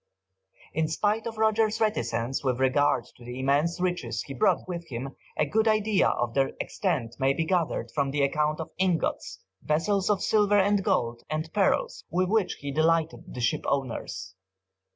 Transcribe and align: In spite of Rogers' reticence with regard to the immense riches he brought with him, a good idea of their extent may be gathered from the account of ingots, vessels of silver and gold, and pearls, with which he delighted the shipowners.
In 0.73 0.87
spite 0.87 1.27
of 1.27 1.37
Rogers' 1.37 1.79
reticence 1.79 2.43
with 2.43 2.59
regard 2.59 3.05
to 3.17 3.23
the 3.23 3.39
immense 3.39 3.79
riches 3.79 4.23
he 4.23 4.33
brought 4.33 4.67
with 4.67 4.87
him, 4.89 5.15
a 5.37 5.45
good 5.45 5.67
idea 5.67 6.07
of 6.07 6.33
their 6.33 6.53
extent 6.59 7.15
may 7.19 7.33
be 7.35 7.45
gathered 7.45 7.91
from 7.91 8.09
the 8.09 8.23
account 8.23 8.59
of 8.59 8.71
ingots, 8.79 9.43
vessels 9.61 10.09
of 10.09 10.23
silver 10.23 10.57
and 10.57 10.83
gold, 10.83 11.21
and 11.29 11.53
pearls, 11.53 12.03
with 12.09 12.29
which 12.29 12.53
he 12.61 12.71
delighted 12.71 13.31
the 13.31 13.41
shipowners. 13.41 14.33